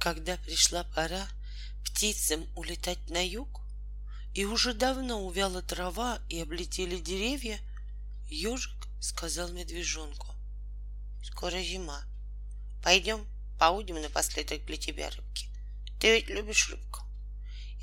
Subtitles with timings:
[0.00, 1.28] Когда пришла пора
[1.84, 3.60] птицам улетать на юг,
[4.32, 7.60] и уже давно увяла трава и облетели деревья,
[8.30, 10.34] ежик сказал медвежонку.
[11.22, 12.02] Скоро зима.
[12.82, 13.26] Пойдем,
[13.58, 15.48] поудим напоследок для тебя рыбки.
[16.00, 17.02] Ты ведь любишь рыбку.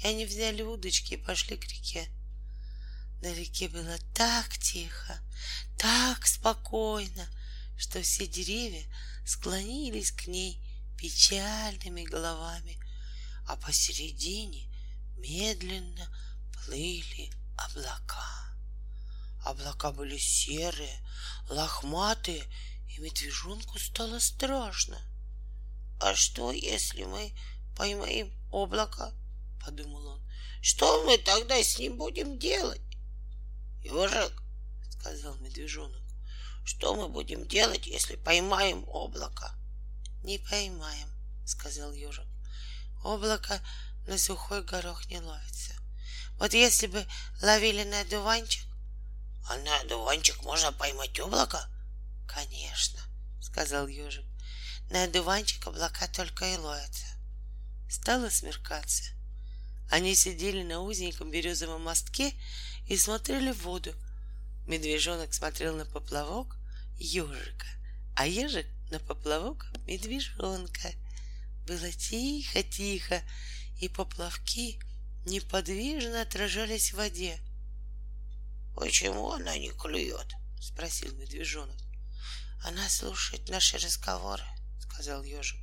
[0.02, 2.08] И они взяли удочки и пошли к реке.
[3.22, 5.20] На реке было так тихо,
[5.78, 7.28] так спокойно,
[7.78, 8.84] что все деревья
[9.24, 10.67] склонились к ней
[10.98, 12.80] печальными головами,
[13.46, 14.68] а посередине
[15.18, 16.08] медленно
[16.54, 18.56] плыли облака.
[19.46, 21.08] Облака были серые,
[21.50, 22.44] лохматые,
[22.90, 25.00] и медвежонку стало страшно.
[26.00, 27.34] «А что, если мы
[27.76, 29.14] поймаем облако?»—
[29.64, 30.28] подумал он.
[30.62, 32.82] «Что мы тогда с ним будем делать?»
[33.84, 34.44] «Ежик»,—
[34.90, 36.02] сказал медвежонок,—
[36.66, 39.57] «что мы будем делать, если поймаем облако?»
[40.24, 41.10] «Не поймаем»,—
[41.46, 42.26] сказал ежик.
[43.04, 43.62] «Облако
[44.08, 45.74] на сухой горох не ловится.
[46.38, 47.06] Вот если бы
[47.42, 48.66] ловили на одуванчик...»
[49.50, 51.70] «А на одуванчик можно поймать облако?»
[52.28, 53.00] «Конечно»,—
[53.42, 54.26] сказал ежик.
[54.90, 57.06] «На одуванчик облака только и ловятся».
[57.90, 59.14] Стало смеркаться.
[59.90, 62.34] Они сидели на узеньком березовом мостке
[62.88, 63.94] и смотрели в воду.
[64.66, 66.58] Медвежонок смотрел на поплавок
[66.98, 67.68] ежика,
[68.16, 70.94] а ежик на поплавок медвежонка.
[71.66, 73.22] Было тихо-тихо,
[73.80, 74.80] и поплавки
[75.26, 77.40] неподвижно отражались в воде.
[78.76, 81.78] «Почему она не клюет?»— спросил медвежонок.
[82.64, 84.44] «Она слушает наши разговоры»,—
[84.80, 85.60] сказал ежик.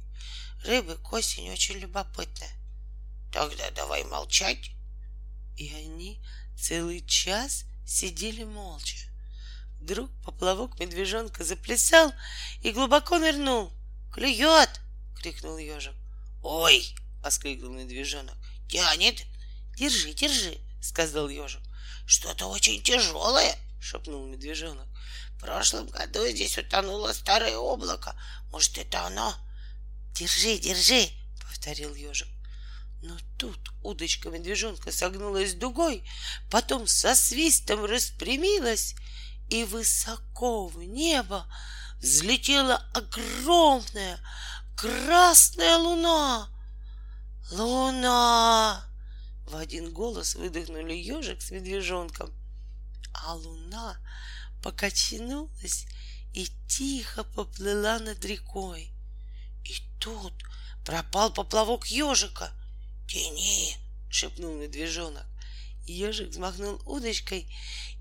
[0.64, 2.46] «Рыбы к осени очень любопытны».
[3.32, 4.70] «Тогда давай молчать».
[5.56, 6.24] И они
[6.56, 9.13] целый час сидели молча.
[9.84, 12.10] Вдруг поплавок медвежонка заплясал
[12.62, 13.70] и глубоко нырнул.
[14.14, 14.80] «Клюет!»—
[15.20, 15.92] крикнул ежик.
[16.42, 16.82] «Ой!»—
[17.22, 18.34] воскликнул медвежонок.
[18.66, 19.26] «Тянет!»
[19.76, 21.60] «Держи, держи!»— сказал ежик.
[22.06, 24.88] «Что-то очень тяжелое!»— шепнул медвежонок.
[25.36, 28.18] «В прошлом году здесь утонуло старое облако.
[28.50, 29.34] Может, это оно?»
[30.14, 31.10] «Держи, держи!»—
[31.42, 32.28] повторил ежик.
[33.02, 36.08] Но тут удочка медвежонка согнулась дугой,
[36.50, 38.94] потом со свистом распрямилась,
[39.48, 41.46] и высоко в небо
[41.98, 44.18] взлетела огромная
[44.76, 46.48] красная луна.
[47.50, 48.84] Луна!
[49.46, 52.32] В один голос выдохнули ежик с медвежонком.
[53.12, 53.96] А луна
[54.62, 55.86] покачнулась
[56.32, 58.92] и тихо поплыла над рекой.
[59.64, 60.32] И тут
[60.84, 62.50] пропал поплавок ежика—
[63.06, 63.76] «Тяни!»—
[64.10, 65.26] шепнул медвежонок.
[65.86, 67.46] Ежик взмахнул удочкой,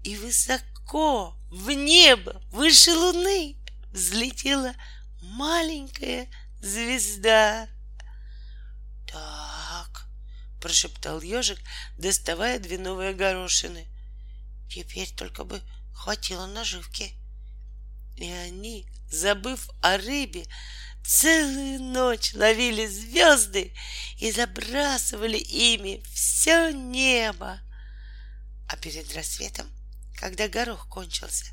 [0.03, 0.72] и высоко
[1.49, 3.55] в небо, выше луны,
[3.91, 4.73] взлетела
[5.21, 6.29] маленькая
[6.61, 7.67] звезда.
[9.07, 10.07] «Так»,—
[10.61, 11.59] прошептал ежик,
[11.97, 13.88] доставая две новые горошины.
[14.69, 15.61] «Теперь только бы
[15.94, 17.13] хватило наживки».
[18.17, 20.45] И они, забыв о рыбе,
[21.05, 23.73] Целую ночь ловили звезды
[24.19, 27.59] и забрасывали ими все небо.
[28.69, 29.67] А перед рассветом,
[30.23, 31.47] когда горох кончился,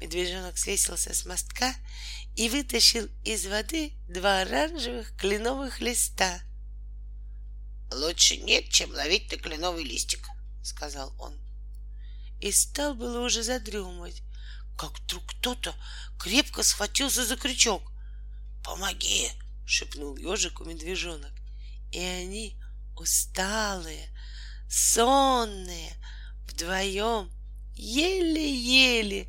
[0.00, 1.72] медвежонок свесился с мостка
[2.34, 6.40] и вытащил из воды два оранжевых кленовых листа.
[7.92, 10.26] «Лучше нет, чем ловить на кленовый листик»,—
[10.64, 11.38] сказал он.
[12.40, 14.24] И стал было уже задремывать,
[14.76, 15.72] как вдруг кто-то
[16.18, 17.92] крепко схватился за крючок.
[18.64, 19.30] «Помоги!»—
[19.64, 21.32] шепнул ежику медвежонок.
[21.92, 22.60] И они,
[22.96, 24.12] усталые,
[24.68, 25.92] сонные,
[26.48, 27.30] вдвоем
[27.82, 29.28] еле-еле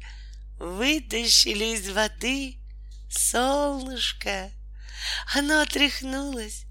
[0.60, 2.60] вытащили из воды
[3.10, 4.52] солнышко.
[5.34, 6.66] Оно отряхнулось,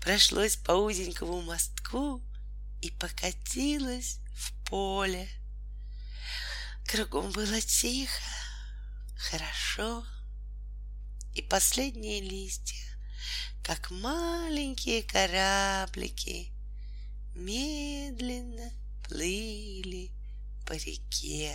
[0.00, 2.22] прошлось по узенькому мостку
[2.80, 5.28] и покатилось в поле.
[6.86, 8.22] Кругом было тихо,
[9.16, 10.04] хорошо
[11.34, 12.82] и последние листья,
[13.62, 16.52] как маленькие кораблики,
[17.34, 18.70] медленно
[19.06, 20.15] плыли
[20.66, 21.52] по реке.